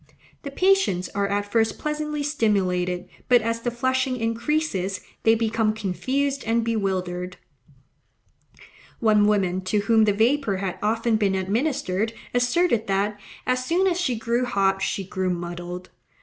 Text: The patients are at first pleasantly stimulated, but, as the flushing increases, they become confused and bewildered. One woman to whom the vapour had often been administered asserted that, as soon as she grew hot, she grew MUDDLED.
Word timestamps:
The 0.41 0.49
patients 0.49 1.09
are 1.13 1.27
at 1.27 1.51
first 1.51 1.77
pleasantly 1.77 2.23
stimulated, 2.23 3.07
but, 3.29 3.43
as 3.43 3.61
the 3.61 3.69
flushing 3.69 4.17
increases, 4.17 5.01
they 5.21 5.35
become 5.35 5.75
confused 5.75 6.43
and 6.43 6.63
bewildered. 6.63 7.37
One 8.99 9.27
woman 9.27 9.61
to 9.65 9.81
whom 9.81 10.05
the 10.05 10.13
vapour 10.13 10.55
had 10.57 10.79
often 10.81 11.17
been 11.17 11.35
administered 11.35 12.13
asserted 12.33 12.87
that, 12.87 13.19
as 13.45 13.63
soon 13.63 13.85
as 13.85 14.01
she 14.01 14.17
grew 14.17 14.43
hot, 14.45 14.81
she 14.81 15.03
grew 15.05 15.29
MUDDLED. 15.29 15.89